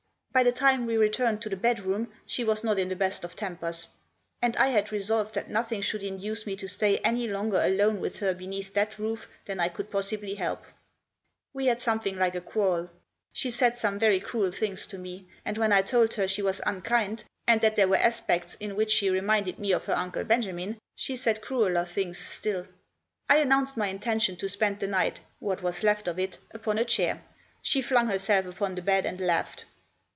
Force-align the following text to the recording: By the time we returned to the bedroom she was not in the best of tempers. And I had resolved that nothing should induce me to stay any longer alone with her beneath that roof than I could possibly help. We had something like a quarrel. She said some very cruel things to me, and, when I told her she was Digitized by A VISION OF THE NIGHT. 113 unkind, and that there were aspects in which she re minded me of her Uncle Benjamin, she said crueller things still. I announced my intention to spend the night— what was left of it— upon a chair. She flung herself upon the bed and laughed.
By 0.33 0.43
the 0.43 0.51
time 0.53 0.85
we 0.85 0.95
returned 0.95 1.41
to 1.41 1.49
the 1.49 1.57
bedroom 1.57 2.09
she 2.25 2.45
was 2.45 2.63
not 2.63 2.79
in 2.79 2.87
the 2.87 2.95
best 2.95 3.25
of 3.25 3.35
tempers. 3.35 3.89
And 4.41 4.55
I 4.55 4.67
had 4.67 4.89
resolved 4.89 5.35
that 5.35 5.49
nothing 5.49 5.81
should 5.81 6.03
induce 6.03 6.45
me 6.45 6.55
to 6.55 6.69
stay 6.69 6.99
any 6.99 7.27
longer 7.27 7.57
alone 7.57 7.99
with 7.99 8.19
her 8.19 8.33
beneath 8.33 8.73
that 8.73 8.97
roof 8.97 9.27
than 9.43 9.59
I 9.59 9.67
could 9.67 9.91
possibly 9.91 10.35
help. 10.35 10.63
We 11.51 11.65
had 11.65 11.81
something 11.81 12.17
like 12.17 12.33
a 12.35 12.39
quarrel. 12.39 12.89
She 13.33 13.51
said 13.51 13.77
some 13.77 13.99
very 13.99 14.21
cruel 14.21 14.51
things 14.51 14.87
to 14.87 14.97
me, 14.97 15.27
and, 15.43 15.57
when 15.57 15.73
I 15.73 15.81
told 15.81 16.13
her 16.13 16.29
she 16.29 16.41
was 16.41 16.61
Digitized 16.61 16.63
by 16.63 16.63
A 16.63 16.73
VISION 16.75 16.77
OF 16.77 16.83
THE 16.83 16.89
NIGHT. 16.89 16.97
113 17.11 17.17
unkind, 17.17 17.23
and 17.47 17.61
that 17.61 17.75
there 17.75 17.87
were 17.89 17.95
aspects 17.97 18.55
in 18.61 18.75
which 18.77 18.91
she 18.93 19.09
re 19.09 19.19
minded 19.19 19.59
me 19.59 19.73
of 19.73 19.85
her 19.87 19.95
Uncle 19.95 20.23
Benjamin, 20.23 20.79
she 20.95 21.17
said 21.17 21.41
crueller 21.41 21.83
things 21.83 22.17
still. 22.17 22.65
I 23.27 23.39
announced 23.39 23.75
my 23.75 23.87
intention 23.89 24.37
to 24.37 24.47
spend 24.47 24.79
the 24.79 24.87
night— 24.87 25.19
what 25.39 25.61
was 25.61 25.83
left 25.83 26.07
of 26.07 26.17
it— 26.17 26.37
upon 26.51 26.77
a 26.77 26.85
chair. 26.85 27.21
She 27.61 27.81
flung 27.81 28.07
herself 28.07 28.45
upon 28.45 28.75
the 28.75 28.81
bed 28.81 29.05
and 29.05 29.19
laughed. 29.19 29.65